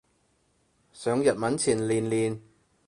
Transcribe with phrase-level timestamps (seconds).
[0.93, 2.41] 上日文前練練